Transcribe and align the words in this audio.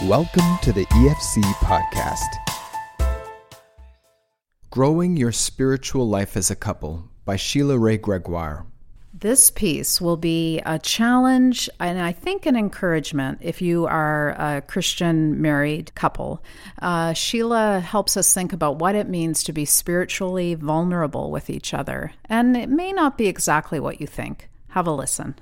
Welcome 0.00 0.58
to 0.62 0.72
the 0.72 0.84
EFC 0.86 1.42
Podcast. 1.60 2.38
Growing 4.70 5.16
Your 5.16 5.30
Spiritual 5.30 6.08
Life 6.08 6.36
as 6.36 6.50
a 6.50 6.56
Couple 6.56 7.08
by 7.24 7.36
Sheila 7.36 7.78
Wray 7.78 7.98
Gregoire. 7.98 8.66
This 9.14 9.50
piece 9.52 10.00
will 10.00 10.16
be 10.16 10.60
a 10.66 10.80
challenge 10.80 11.70
and 11.78 12.00
I 12.00 12.10
think 12.10 12.46
an 12.46 12.56
encouragement 12.56 13.38
if 13.42 13.62
you 13.62 13.86
are 13.86 14.30
a 14.30 14.62
Christian 14.62 15.40
married 15.40 15.94
couple. 15.94 16.42
Uh, 16.80 17.12
Sheila 17.12 17.78
helps 17.78 18.16
us 18.16 18.34
think 18.34 18.52
about 18.52 18.78
what 18.78 18.96
it 18.96 19.08
means 19.08 19.44
to 19.44 19.52
be 19.52 19.66
spiritually 19.66 20.54
vulnerable 20.54 21.30
with 21.30 21.48
each 21.48 21.72
other. 21.72 22.12
And 22.24 22.56
it 22.56 22.70
may 22.70 22.92
not 22.92 23.16
be 23.16 23.28
exactly 23.28 23.78
what 23.78 24.00
you 24.00 24.08
think. 24.08 24.48
Have 24.70 24.88
a 24.88 24.92
listen. 24.92 25.36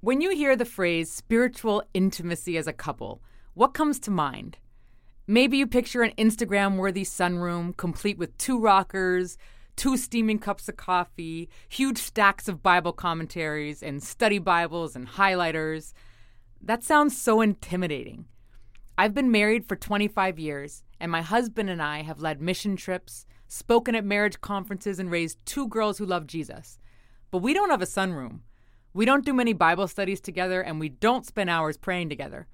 When 0.00 0.20
you 0.20 0.30
hear 0.30 0.56
the 0.56 0.64
phrase 0.64 1.12
spiritual 1.12 1.84
intimacy 1.94 2.56
as 2.56 2.66
a 2.66 2.72
couple, 2.72 3.22
what 3.54 3.74
comes 3.74 3.98
to 4.00 4.10
mind? 4.10 4.58
Maybe 5.26 5.56
you 5.56 5.66
picture 5.66 6.02
an 6.02 6.12
Instagram 6.16 6.76
worthy 6.76 7.04
sunroom 7.04 7.76
complete 7.76 8.16
with 8.16 8.36
two 8.38 8.60
rockers, 8.60 9.36
two 9.76 9.96
steaming 9.96 10.38
cups 10.38 10.68
of 10.68 10.76
coffee, 10.76 11.48
huge 11.68 11.98
stacks 11.98 12.48
of 12.48 12.62
Bible 12.62 12.92
commentaries, 12.92 13.82
and 13.82 14.02
study 14.02 14.38
Bibles 14.38 14.94
and 14.94 15.08
highlighters. 15.08 15.92
That 16.62 16.84
sounds 16.84 17.20
so 17.20 17.40
intimidating. 17.40 18.26
I've 18.96 19.14
been 19.14 19.32
married 19.32 19.66
for 19.66 19.76
25 19.76 20.38
years, 20.38 20.84
and 21.00 21.10
my 21.10 21.22
husband 21.22 21.70
and 21.70 21.82
I 21.82 22.02
have 22.02 22.20
led 22.20 22.40
mission 22.40 22.76
trips, 22.76 23.26
spoken 23.48 23.94
at 23.94 24.04
marriage 24.04 24.40
conferences, 24.40 24.98
and 24.98 25.10
raised 25.10 25.44
two 25.44 25.66
girls 25.66 25.98
who 25.98 26.06
love 26.06 26.26
Jesus. 26.26 26.78
But 27.30 27.38
we 27.38 27.54
don't 27.54 27.70
have 27.70 27.82
a 27.82 27.86
sunroom. 27.86 28.40
We 28.92 29.06
don't 29.06 29.24
do 29.24 29.32
many 29.32 29.54
Bible 29.54 29.88
studies 29.88 30.20
together, 30.20 30.60
and 30.60 30.78
we 30.78 30.88
don't 30.88 31.26
spend 31.26 31.50
hours 31.50 31.76
praying 31.76 32.10
together. 32.10 32.46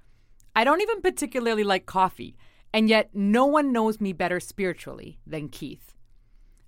I 0.57 0.63
don't 0.63 0.81
even 0.81 1.01
particularly 1.01 1.63
like 1.63 1.85
coffee, 1.85 2.35
and 2.73 2.89
yet 2.89 3.11
no 3.13 3.45
one 3.45 3.71
knows 3.71 4.01
me 4.01 4.11
better 4.11 4.39
spiritually 4.39 5.19
than 5.27 5.49
Keith. 5.49 5.93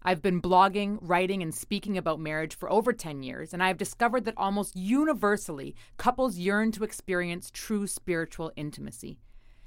I've 0.04 0.22
been 0.22 0.44
blogging, 0.44 1.00
writing, 1.02 1.42
and 1.42 1.56
speaking 1.56 1.98
about 1.98 2.20
marriage 2.20 2.56
for 2.56 2.72
over 2.72 2.94
10 2.94 3.24
years, 3.24 3.52
and 3.52 3.64
I've 3.64 3.80
discovered 3.80 4.26
that 4.26 4.38
almost 4.38 4.76
universally, 4.76 5.74
couples 5.98 6.38
yearn 6.38 6.72
to 6.74 6.84
experience 6.84 7.50
true 7.52 7.88
spiritual 7.88 8.52
intimacy. 8.56 9.18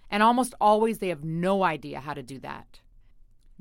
And 0.08 0.22
almost 0.22 0.54
always, 0.60 0.98
they 0.98 1.08
have 1.08 1.24
no 1.24 1.64
idea 1.64 1.98
how 1.98 2.14
to 2.14 2.22
do 2.22 2.38
that. 2.38 2.78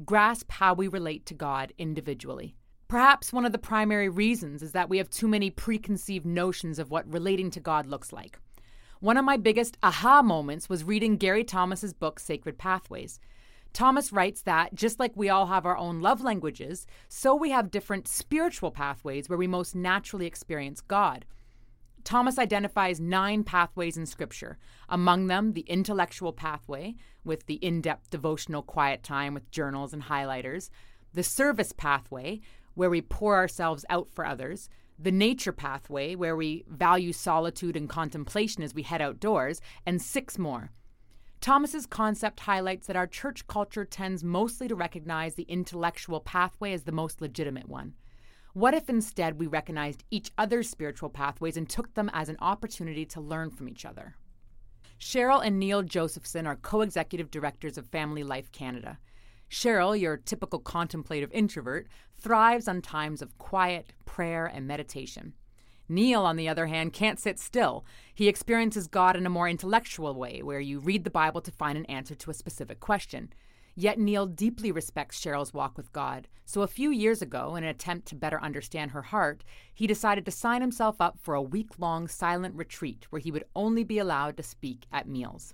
Grasp 0.06 0.52
how 0.52 0.76
we 0.76 0.88
relate 0.88 1.26
to 1.26 1.34
God 1.34 1.74
individually. 1.80 2.56
Perhaps 2.88 3.34
one 3.34 3.46
of 3.46 3.52
the 3.52 3.58
primary 3.58 4.10
reasons 4.10 4.62
is 4.62 4.74
that 4.74 4.90
we 4.90 5.00
have 5.00 5.10
too 5.10 5.28
many 5.28 5.50
preconceived 5.50 6.28
notions 6.28 6.78
of 6.78 6.92
what 6.92 7.12
relating 7.12 7.50
to 7.50 7.60
God 7.60 7.88
looks 7.88 8.14
like. 8.14 8.38
One 9.02 9.18
of 9.18 9.26
my 9.26 9.36
biggest 9.36 9.80
aha 9.82 10.22
moments 10.22 10.70
was 10.70 10.84
reading 10.84 11.18
Gary 11.18 11.44
Thomas's 11.44 11.92
book 11.92 12.20
Sacred 12.20 12.60
Pathways. 12.60 13.20
Thomas 13.74 14.14
writes 14.14 14.44
that 14.44 14.76
just 14.76 15.00
like 15.00 15.14
we 15.16 15.28
all 15.28 15.48
have 15.48 15.66
our 15.66 15.76
own 15.76 16.02
love 16.02 16.22
languages, 16.22 16.86
so 17.10 17.34
we 17.34 17.50
have 17.50 17.72
different 17.72 18.08
spiritual 18.08 18.70
pathways 18.70 19.28
where 19.28 19.40
we 19.40 19.48
most 19.48 19.74
naturally 19.74 20.28
experience 20.28 20.82
God. 20.82 21.26
Thomas 22.04 22.38
identifies 22.38 23.00
nine 23.00 23.44
pathways 23.44 23.98
in 23.98 24.06
Scripture, 24.06 24.60
among 24.88 25.26
them 25.26 25.54
the 25.54 25.62
intellectual 25.62 26.32
pathway, 26.32 26.94
with 27.24 27.48
the 27.48 27.56
in 27.56 27.82
depth 27.82 28.12
devotional 28.12 28.62
quiet 28.62 29.02
time 29.02 29.34
with 29.34 29.50
journals 29.50 29.94
and 29.94 30.04
highlighters, 30.04 30.70
the 31.12 31.24
service 31.24 31.72
pathway, 31.72 32.40
where 32.76 32.92
we 32.92 33.02
pour 33.02 33.36
ourselves 33.36 33.84
out 33.90 34.12
for 34.12 34.28
others, 34.28 34.70
the 35.02 35.12
nature 35.12 35.52
pathway, 35.52 36.16
where 36.16 36.36
we 36.36 36.64
value 36.68 37.12
solitude 37.12 37.76
and 37.76 37.90
contemplation 37.90 38.64
as 38.64 38.76
we 38.76 38.84
head 38.84 39.02
outdoors, 39.02 39.62
and 39.86 40.02
six 40.02 40.38
more. 40.38 40.72
Thomas's 41.40 41.88
concept 41.88 42.42
highlights 42.42 42.86
that 42.86 42.96
our 42.96 43.08
church 43.08 43.48
culture 43.48 43.84
tends 43.84 44.24
mostly 44.24 44.68
to 44.68 44.76
recognize 44.76 45.34
the 45.34 45.44
intellectual 45.44 46.20
pathway 46.20 46.72
as 46.74 46.84
the 46.84 46.92
most 46.92 47.20
legitimate 47.20 47.68
one. 47.68 47.96
What 48.54 48.76
if 48.76 48.90
instead 48.90 49.40
we 49.40 49.48
recognized 49.48 50.04
each 50.12 50.32
other's 50.38 50.70
spiritual 50.70 51.10
pathways 51.10 51.58
and 51.58 51.68
took 51.68 51.94
them 51.94 52.12
as 52.14 52.30
an 52.30 52.38
opportunity 52.40 53.06
to 53.08 53.22
learn 53.22 53.50
from 53.50 53.70
each 53.70 53.86
other? 53.86 54.16
Cheryl 55.00 55.44
and 55.44 55.58
Neil 55.58 55.82
Josephson 55.82 56.46
are 56.46 56.58
co 56.58 56.82
executive 56.82 57.32
directors 57.32 57.78
of 57.78 57.88
Family 57.88 58.24
Life 58.24 58.52
Canada. 58.52 59.00
Cheryl, 59.52 60.00
your 60.00 60.16
typical 60.16 60.60
contemplative 60.60 61.30
introvert, 61.34 61.88
thrives 62.18 62.70
on 62.70 62.82
times 62.82 63.22
of 63.22 63.38
quiet, 63.38 63.92
prayer, 64.06 64.46
and 64.46 64.66
meditation. 64.66 65.34
Neil, 65.90 66.22
on 66.22 66.38
the 66.38 66.48
other 66.48 66.68
hand, 66.68 66.94
can't 66.94 67.20
sit 67.20 67.38
still. 67.38 67.84
He 68.16 68.30
experiences 68.30 68.88
God 68.88 69.18
in 69.18 69.26
a 69.26 69.30
more 69.30 69.50
intellectual 69.50 70.16
way, 70.16 70.42
where 70.42 70.62
you 70.62 70.80
read 70.80 71.04
the 71.04 71.10
Bible 71.10 71.42
to 71.42 71.52
find 71.52 71.78
an 71.78 71.86
answer 71.88 72.16
to 72.16 72.32
a 72.32 72.34
specific 72.34 72.80
question. 72.80 73.34
Yet 73.76 74.00
Neil 74.00 74.26
deeply 74.26 74.72
respects 74.72 75.20
Cheryl's 75.20 75.54
walk 75.54 75.76
with 75.76 75.92
God, 75.92 76.30
so 76.46 76.62
a 76.62 76.68
few 76.68 76.90
years 76.90 77.22
ago, 77.22 77.56
in 77.58 77.66
an 77.66 77.70
attempt 77.70 78.08
to 78.08 78.16
better 78.16 78.42
understand 78.42 78.92
her 78.92 79.02
heart, 79.02 79.44
he 79.74 79.86
decided 79.86 80.24
to 80.26 80.32
sign 80.32 80.62
himself 80.62 81.02
up 81.02 81.18
for 81.20 81.36
a 81.36 81.42
week 81.42 81.78
long 81.78 82.08
silent 82.08 82.56
retreat 82.56 83.08
where 83.10 83.22
he 83.22 83.32
would 83.32 83.46
only 83.54 83.84
be 83.84 84.00
allowed 84.00 84.38
to 84.38 84.44
speak 84.44 84.86
at 84.94 85.10
meals. 85.10 85.54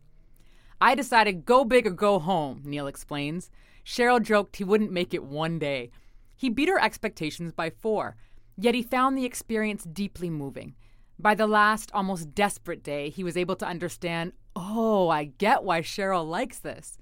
I 0.79 0.93
decided 0.93 1.45
go 1.45 1.65
big 1.65 1.87
or 1.87 1.91
go 1.91 2.19
home, 2.19 2.61
Neil 2.63 2.85
explains. 2.85 3.49
Cheryl 3.87 4.21
joked 4.21 4.57
he 4.57 4.65
wouldn't 4.65 4.91
make 4.91 5.13
it 5.13 5.23
one 5.23 5.57
day. 5.59 5.91
He 6.35 6.49
beat 6.49 6.67
her 6.67 6.79
expectations 6.79 7.53
by 7.53 7.69
four. 7.69 8.17
Yet 8.57 8.75
he 8.75 8.83
found 8.83 9.17
the 9.17 9.23
experience 9.23 9.85
deeply 9.85 10.29
moving. 10.29 10.75
By 11.17 11.35
the 11.35 11.47
last, 11.47 11.89
almost 11.93 12.35
desperate 12.35 12.83
day, 12.83 13.09
he 13.09 13.23
was 13.23 13.37
able 13.37 13.55
to 13.55 13.65
understand 13.65 14.33
oh, 14.57 15.07
I 15.07 15.25
get 15.25 15.63
why 15.63 15.81
Cheryl 15.81 16.27
likes 16.27 16.59
this. 16.59 16.97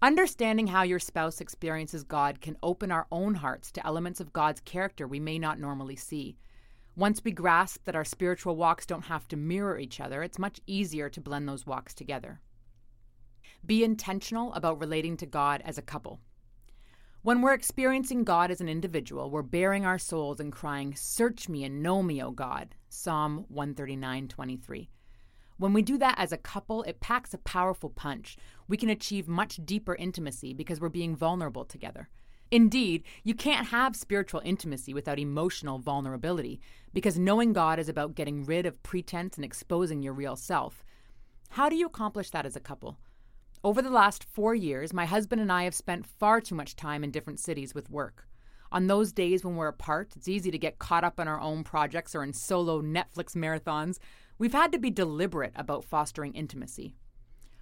Understanding 0.00 0.68
how 0.68 0.82
your 0.82 1.00
spouse 1.00 1.42
experiences 1.42 2.04
God 2.04 2.40
can 2.40 2.56
open 2.62 2.90
our 2.90 3.06
own 3.12 3.34
hearts 3.34 3.70
to 3.72 3.86
elements 3.86 4.20
of 4.20 4.32
God's 4.32 4.60
character 4.60 5.06
we 5.06 5.20
may 5.20 5.38
not 5.38 5.60
normally 5.60 5.96
see. 5.96 6.38
Once 6.96 7.20
we 7.22 7.32
grasp 7.32 7.84
that 7.84 7.96
our 7.96 8.04
spiritual 8.04 8.56
walks 8.56 8.86
don't 8.86 9.06
have 9.06 9.28
to 9.28 9.36
mirror 9.36 9.78
each 9.78 10.00
other, 10.00 10.22
it's 10.22 10.38
much 10.38 10.60
easier 10.66 11.10
to 11.10 11.20
blend 11.20 11.48
those 11.48 11.66
walks 11.66 11.92
together. 11.92 12.40
Be 13.64 13.84
intentional 13.84 14.52
about 14.54 14.80
relating 14.80 15.16
to 15.18 15.26
God 15.26 15.62
as 15.64 15.78
a 15.78 15.82
couple. 15.82 16.20
When 17.22 17.42
we're 17.42 17.52
experiencing 17.52 18.24
God 18.24 18.50
as 18.50 18.60
an 18.60 18.68
individual, 18.68 19.30
we're 19.30 19.42
baring 19.42 19.84
our 19.84 19.98
souls 19.98 20.40
and 20.40 20.52
crying, 20.52 20.94
Search 20.94 21.48
me 21.48 21.64
and 21.64 21.82
know 21.82 22.02
me, 22.02 22.22
O 22.22 22.30
God. 22.30 22.74
Psalm 22.88 23.44
139:23. 23.52 24.88
When 25.58 25.72
we 25.72 25.82
do 25.82 25.98
that 25.98 26.14
as 26.18 26.30
a 26.30 26.38
couple, 26.38 26.84
it 26.84 27.00
packs 27.00 27.34
a 27.34 27.38
powerful 27.38 27.90
punch. 27.90 28.36
We 28.68 28.76
can 28.76 28.88
achieve 28.88 29.26
much 29.26 29.60
deeper 29.64 29.96
intimacy 29.96 30.54
because 30.54 30.80
we're 30.80 30.88
being 30.88 31.16
vulnerable 31.16 31.64
together. 31.64 32.08
Indeed, 32.50 33.02
you 33.24 33.34
can't 33.34 33.66
have 33.66 33.96
spiritual 33.96 34.40
intimacy 34.44 34.94
without 34.94 35.18
emotional 35.18 35.78
vulnerability, 35.78 36.60
because 36.94 37.18
knowing 37.18 37.52
God 37.52 37.78
is 37.78 37.88
about 37.88 38.14
getting 38.14 38.44
rid 38.44 38.64
of 38.64 38.82
pretense 38.82 39.36
and 39.36 39.44
exposing 39.44 40.00
your 40.00 40.14
real 40.14 40.36
self. 40.36 40.84
How 41.50 41.68
do 41.68 41.76
you 41.76 41.86
accomplish 41.86 42.30
that 42.30 42.46
as 42.46 42.56
a 42.56 42.60
couple? 42.60 42.96
Over 43.64 43.82
the 43.82 43.90
last 43.90 44.22
four 44.22 44.54
years, 44.54 44.92
my 44.92 45.04
husband 45.04 45.42
and 45.42 45.50
I 45.50 45.64
have 45.64 45.74
spent 45.74 46.06
far 46.06 46.40
too 46.40 46.54
much 46.54 46.76
time 46.76 47.02
in 47.02 47.10
different 47.10 47.40
cities 47.40 47.74
with 47.74 47.90
work. 47.90 48.28
On 48.70 48.86
those 48.86 49.10
days 49.12 49.44
when 49.44 49.56
we're 49.56 49.66
apart, 49.66 50.12
it's 50.14 50.28
easy 50.28 50.52
to 50.52 50.58
get 50.58 50.78
caught 50.78 51.02
up 51.02 51.18
in 51.18 51.26
our 51.26 51.40
own 51.40 51.64
projects 51.64 52.14
or 52.14 52.22
in 52.22 52.32
solo 52.32 52.80
Netflix 52.80 53.34
marathons. 53.34 53.98
We've 54.38 54.52
had 54.52 54.70
to 54.72 54.78
be 54.78 54.90
deliberate 54.90 55.54
about 55.56 55.84
fostering 55.84 56.34
intimacy. 56.34 56.94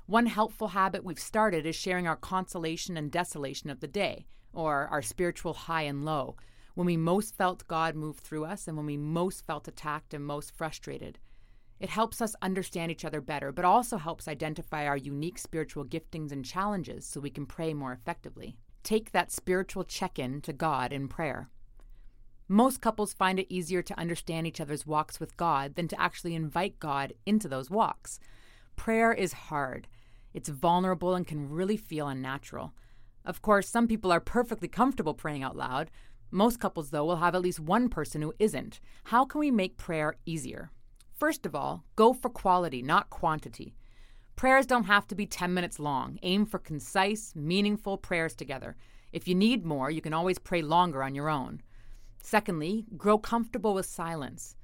One 0.04 0.26
helpful 0.26 0.68
habit 0.68 1.02
we've 1.02 1.18
started 1.18 1.64
is 1.64 1.74
sharing 1.74 2.06
our 2.06 2.16
consolation 2.16 2.98
and 2.98 3.10
desolation 3.10 3.70
of 3.70 3.80
the 3.80 3.88
day, 3.88 4.26
or 4.52 4.88
our 4.88 5.00
spiritual 5.00 5.54
high 5.54 5.82
and 5.82 6.04
low, 6.04 6.36
when 6.74 6.86
we 6.86 6.98
most 6.98 7.34
felt 7.36 7.66
God 7.68 7.94
move 7.94 8.18
through 8.18 8.44
us 8.44 8.68
and 8.68 8.76
when 8.76 8.86
we 8.86 8.98
most 8.98 9.46
felt 9.46 9.66
attacked 9.66 10.12
and 10.12 10.26
most 10.26 10.54
frustrated. 10.54 11.18
It 11.78 11.90
helps 11.90 12.20
us 12.20 12.34
understand 12.40 12.90
each 12.90 13.04
other 13.04 13.20
better, 13.20 13.52
but 13.52 13.64
also 13.64 13.98
helps 13.98 14.28
identify 14.28 14.86
our 14.86 14.96
unique 14.96 15.38
spiritual 15.38 15.84
giftings 15.84 16.32
and 16.32 16.44
challenges 16.44 17.06
so 17.06 17.20
we 17.20 17.30
can 17.30 17.46
pray 17.46 17.74
more 17.74 17.92
effectively. 17.92 18.56
Take 18.82 19.12
that 19.12 19.32
spiritual 19.32 19.84
check 19.84 20.18
in 20.18 20.40
to 20.42 20.52
God 20.52 20.92
in 20.92 21.08
prayer. 21.08 21.50
Most 22.48 22.80
couples 22.80 23.12
find 23.12 23.38
it 23.40 23.52
easier 23.52 23.82
to 23.82 23.98
understand 23.98 24.46
each 24.46 24.60
other's 24.60 24.86
walks 24.86 25.18
with 25.18 25.36
God 25.36 25.74
than 25.74 25.88
to 25.88 26.00
actually 26.00 26.34
invite 26.34 26.78
God 26.78 27.12
into 27.26 27.48
those 27.48 27.70
walks. 27.70 28.20
Prayer 28.76 29.12
is 29.12 29.32
hard, 29.32 29.88
it's 30.32 30.48
vulnerable, 30.48 31.14
and 31.14 31.26
can 31.26 31.50
really 31.50 31.76
feel 31.76 32.06
unnatural. 32.06 32.72
Of 33.24 33.42
course, 33.42 33.68
some 33.68 33.88
people 33.88 34.12
are 34.12 34.20
perfectly 34.20 34.68
comfortable 34.68 35.14
praying 35.14 35.42
out 35.42 35.56
loud. 35.56 35.90
Most 36.30 36.60
couples, 36.60 36.90
though, 36.90 37.04
will 37.04 37.16
have 37.16 37.34
at 37.34 37.42
least 37.42 37.58
one 37.58 37.88
person 37.88 38.22
who 38.22 38.32
isn't. 38.38 38.80
How 39.04 39.24
can 39.24 39.40
we 39.40 39.50
make 39.50 39.76
prayer 39.76 40.14
easier? 40.24 40.70
First 41.16 41.46
of 41.46 41.54
all, 41.54 41.84
go 41.96 42.12
for 42.12 42.28
quality, 42.28 42.82
not 42.82 43.08
quantity. 43.08 43.74
Prayers 44.36 44.66
don't 44.66 44.84
have 44.84 45.06
to 45.08 45.14
be 45.14 45.24
10 45.24 45.54
minutes 45.54 45.78
long. 45.78 46.18
Aim 46.22 46.44
for 46.44 46.58
concise, 46.58 47.34
meaningful 47.34 47.96
prayers 47.96 48.34
together. 48.34 48.76
If 49.12 49.26
you 49.26 49.34
need 49.34 49.64
more, 49.64 49.90
you 49.90 50.02
can 50.02 50.12
always 50.12 50.38
pray 50.38 50.60
longer 50.60 51.02
on 51.02 51.14
your 51.14 51.30
own. 51.30 51.62
Secondly, 52.20 52.84
grow 52.98 53.16
comfortable 53.16 53.72
with 53.72 53.86
silence. 53.86 54.56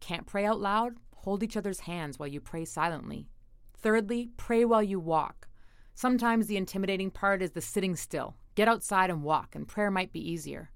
Can't 0.00 0.26
pray 0.26 0.44
out 0.44 0.60
loud? 0.60 0.94
Hold 1.14 1.44
each 1.44 1.56
other's 1.56 1.80
hands 1.80 2.18
while 2.18 2.28
you 2.28 2.40
pray 2.40 2.64
silently. 2.64 3.28
Thirdly, 3.72 4.30
pray 4.36 4.64
while 4.64 4.82
you 4.82 4.98
walk. 4.98 5.46
Sometimes 5.94 6.46
the 6.46 6.56
intimidating 6.56 7.10
part 7.10 7.40
is 7.40 7.52
the 7.52 7.60
sitting 7.60 7.94
still. 7.94 8.34
Get 8.56 8.68
outside 8.68 9.10
and 9.10 9.22
walk, 9.22 9.54
and 9.54 9.68
prayer 9.68 9.90
might 9.90 10.12
be 10.12 10.30
easier. 10.30 10.70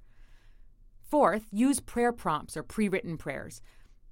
Fourth, 1.03 1.47
use 1.51 1.81
prayer 1.81 2.13
prompts 2.13 2.57
or 2.57 2.63
pre 2.63 2.89
written 2.89 3.17
prayers. 3.17 3.63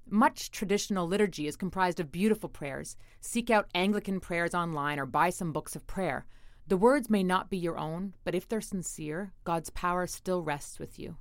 Much 0.09 0.51
traditional 0.51 1.07
liturgy 1.07 1.47
is 1.47 1.55
comprised 1.55 1.99
of 1.99 2.11
beautiful 2.11 2.49
prayers. 2.49 2.97
Seek 3.21 3.49
out 3.49 3.69
Anglican 3.73 4.19
prayers 4.19 4.53
online 4.53 4.99
or 4.99 5.05
buy 5.05 5.29
some 5.29 5.51
books 5.51 5.75
of 5.75 5.87
prayer. 5.87 6.25
The 6.67 6.77
words 6.77 7.09
may 7.09 7.23
not 7.23 7.49
be 7.49 7.57
your 7.57 7.77
own, 7.77 8.13
but 8.23 8.35
if 8.35 8.47
they're 8.47 8.61
sincere, 8.61 9.33
God's 9.43 9.69
power 9.69 10.07
still 10.07 10.41
rests 10.41 10.79
with 10.79 10.99
you. 10.99 11.17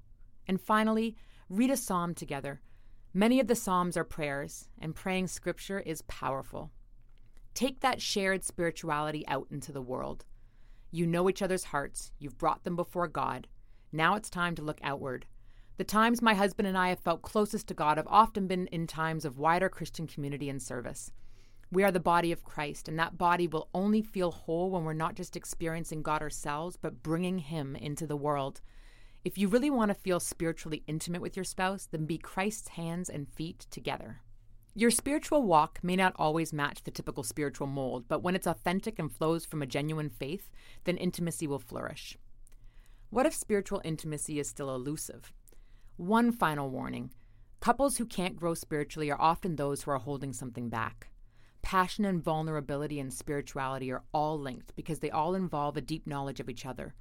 And 0.46 0.60
finally, 0.60 1.16
read 1.48 1.70
a 1.70 1.76
psalm 1.76 2.14
together. 2.14 2.60
Many 3.14 3.40
of 3.40 3.46
the 3.46 3.54
psalms 3.54 3.96
are 3.96 4.04
prayers, 4.04 4.68
and 4.78 4.94
praying 4.94 5.26
scripture 5.26 5.80
is 5.80 6.02
powerful. 6.02 6.70
Take 7.54 7.80
that 7.80 8.00
shared 8.00 8.44
spirituality 8.44 9.26
out 9.28 9.46
into 9.50 9.72
the 9.72 9.82
world. 9.82 10.24
You 10.90 11.06
know 11.06 11.28
each 11.28 11.42
other's 11.42 11.64
hearts, 11.64 12.12
you've 12.18 12.38
brought 12.38 12.64
them 12.64 12.76
before 12.76 13.08
God. 13.08 13.48
Now 13.92 14.14
it's 14.14 14.30
time 14.30 14.54
to 14.56 14.62
look 14.62 14.80
outward. 14.82 15.26
The 15.82 15.86
times 15.86 16.22
my 16.22 16.34
husband 16.34 16.68
and 16.68 16.78
I 16.78 16.90
have 16.90 17.00
felt 17.00 17.22
closest 17.22 17.66
to 17.66 17.74
God 17.74 17.96
have 17.96 18.06
often 18.06 18.46
been 18.46 18.68
in 18.68 18.86
times 18.86 19.24
of 19.24 19.40
wider 19.40 19.68
Christian 19.68 20.06
community 20.06 20.48
and 20.48 20.62
service. 20.62 21.10
We 21.72 21.82
are 21.82 21.90
the 21.90 21.98
body 21.98 22.30
of 22.30 22.44
Christ, 22.44 22.86
and 22.86 22.96
that 23.00 23.18
body 23.18 23.48
will 23.48 23.68
only 23.74 24.00
feel 24.00 24.30
whole 24.30 24.70
when 24.70 24.84
we're 24.84 24.92
not 24.92 25.16
just 25.16 25.34
experiencing 25.34 26.02
God 26.02 26.22
ourselves, 26.22 26.76
but 26.76 27.02
bringing 27.02 27.38
Him 27.38 27.74
into 27.74 28.06
the 28.06 28.16
world. 28.16 28.60
If 29.24 29.36
you 29.36 29.48
really 29.48 29.70
want 29.70 29.88
to 29.88 29.96
feel 29.96 30.20
spiritually 30.20 30.84
intimate 30.86 31.20
with 31.20 31.34
your 31.34 31.42
spouse, 31.42 31.88
then 31.90 32.06
be 32.06 32.16
Christ's 32.16 32.68
hands 32.68 33.10
and 33.10 33.28
feet 33.28 33.66
together. 33.72 34.20
Your 34.76 34.92
spiritual 34.92 35.42
walk 35.42 35.80
may 35.82 35.96
not 35.96 36.14
always 36.14 36.52
match 36.52 36.84
the 36.84 36.92
typical 36.92 37.24
spiritual 37.24 37.66
mold, 37.66 38.04
but 38.06 38.22
when 38.22 38.36
it's 38.36 38.46
authentic 38.46 39.00
and 39.00 39.10
flows 39.12 39.44
from 39.44 39.62
a 39.62 39.66
genuine 39.66 40.10
faith, 40.10 40.48
then 40.84 40.96
intimacy 40.96 41.48
will 41.48 41.58
flourish. 41.58 42.16
What 43.10 43.26
if 43.26 43.34
spiritual 43.34 43.82
intimacy 43.84 44.38
is 44.38 44.48
still 44.48 44.72
elusive? 44.72 45.32
One 45.96 46.32
final 46.32 46.70
warning 46.70 47.10
couples 47.60 47.98
who 47.98 48.06
can't 48.06 48.34
grow 48.34 48.54
spiritually 48.54 49.10
are 49.10 49.20
often 49.20 49.54
those 49.54 49.82
who 49.82 49.90
are 49.90 49.98
holding 49.98 50.32
something 50.32 50.68
back. 50.70 51.08
Passion 51.60 52.04
and 52.06 52.20
vulnerability 52.20 52.98
and 52.98 53.12
spirituality 53.12 53.92
are 53.92 54.02
all 54.12 54.38
linked 54.38 54.74
because 54.74 54.98
they 54.98 55.10
all 55.10 55.34
involve 55.34 55.76
a 55.76 55.82
deep 55.82 56.06
knowledge 56.06 56.40
of 56.40 56.48
each 56.48 56.64
other. 56.64 56.94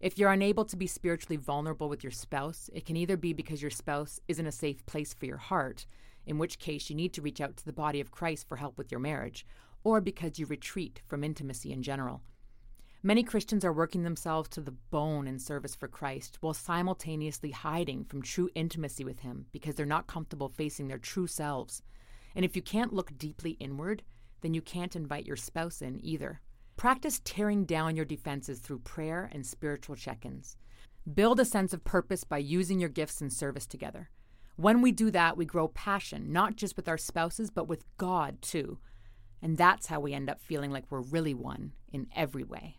If 0.00 0.18
you're 0.18 0.32
unable 0.32 0.64
to 0.66 0.76
be 0.76 0.88
spiritually 0.88 1.36
vulnerable 1.36 1.88
with 1.88 2.02
your 2.02 2.10
spouse, 2.10 2.68
it 2.74 2.84
can 2.84 2.96
either 2.96 3.16
be 3.16 3.32
because 3.32 3.62
your 3.62 3.70
spouse 3.70 4.20
isn't 4.26 4.46
a 4.46 4.52
safe 4.52 4.84
place 4.84 5.14
for 5.14 5.26
your 5.26 5.38
heart, 5.38 5.86
in 6.26 6.36
which 6.36 6.58
case 6.58 6.90
you 6.90 6.96
need 6.96 7.14
to 7.14 7.22
reach 7.22 7.40
out 7.40 7.56
to 7.56 7.64
the 7.64 7.72
body 7.72 8.00
of 8.00 8.10
Christ 8.10 8.48
for 8.48 8.56
help 8.56 8.76
with 8.76 8.90
your 8.90 9.00
marriage, 9.00 9.46
or 9.84 10.00
because 10.00 10.40
you 10.40 10.46
retreat 10.46 11.00
from 11.06 11.22
intimacy 11.22 11.72
in 11.72 11.82
general. 11.82 12.20
Many 13.06 13.22
Christians 13.22 13.66
are 13.66 13.72
working 13.72 14.02
themselves 14.02 14.48
to 14.48 14.62
the 14.62 14.70
bone 14.70 15.26
in 15.28 15.38
service 15.38 15.74
for 15.74 15.88
Christ 15.88 16.38
while 16.40 16.54
simultaneously 16.54 17.50
hiding 17.50 18.06
from 18.06 18.22
true 18.22 18.48
intimacy 18.54 19.04
with 19.04 19.20
Him 19.20 19.44
because 19.52 19.74
they're 19.74 19.84
not 19.84 20.06
comfortable 20.06 20.48
facing 20.48 20.88
their 20.88 20.96
true 20.96 21.26
selves. 21.26 21.82
And 22.34 22.46
if 22.46 22.56
you 22.56 22.62
can't 22.62 22.94
look 22.94 23.18
deeply 23.18 23.58
inward, 23.60 24.04
then 24.40 24.54
you 24.54 24.62
can't 24.62 24.96
invite 24.96 25.26
your 25.26 25.36
spouse 25.36 25.82
in 25.82 26.02
either. 26.02 26.40
Practice 26.78 27.20
tearing 27.26 27.66
down 27.66 27.94
your 27.94 28.06
defenses 28.06 28.60
through 28.60 28.78
prayer 28.78 29.28
and 29.30 29.44
spiritual 29.44 29.96
check 29.96 30.24
ins. 30.24 30.56
Build 31.12 31.38
a 31.38 31.44
sense 31.44 31.74
of 31.74 31.84
purpose 31.84 32.24
by 32.24 32.38
using 32.38 32.80
your 32.80 32.88
gifts 32.88 33.20
in 33.20 33.28
service 33.28 33.66
together. 33.66 34.08
When 34.56 34.80
we 34.80 34.92
do 34.92 35.10
that, 35.10 35.36
we 35.36 35.44
grow 35.44 35.68
passion, 35.68 36.32
not 36.32 36.56
just 36.56 36.74
with 36.74 36.88
our 36.88 36.96
spouses, 36.96 37.50
but 37.50 37.68
with 37.68 37.84
God 37.98 38.40
too. 38.40 38.78
And 39.42 39.58
that's 39.58 39.88
how 39.88 40.00
we 40.00 40.14
end 40.14 40.30
up 40.30 40.40
feeling 40.40 40.70
like 40.70 40.86
we're 40.88 41.02
really 41.02 41.34
one 41.34 41.72
in 41.92 42.06
every 42.16 42.44
way. 42.44 42.78